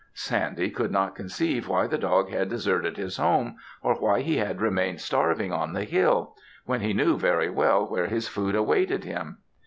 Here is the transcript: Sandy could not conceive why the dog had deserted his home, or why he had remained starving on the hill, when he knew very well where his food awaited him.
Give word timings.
Sandy 0.15 0.71
could 0.71 0.89
not 0.91 1.13
conceive 1.13 1.67
why 1.67 1.85
the 1.85 1.99
dog 1.99 2.31
had 2.31 2.49
deserted 2.49 2.97
his 2.97 3.17
home, 3.17 3.57
or 3.83 3.93
why 3.93 4.21
he 4.21 4.37
had 4.37 4.59
remained 4.59 4.99
starving 4.99 5.53
on 5.53 5.73
the 5.73 5.83
hill, 5.83 6.35
when 6.65 6.81
he 6.81 6.91
knew 6.91 7.19
very 7.19 7.51
well 7.51 7.85
where 7.87 8.07
his 8.07 8.27
food 8.27 8.55
awaited 8.55 9.03
him. 9.03 9.37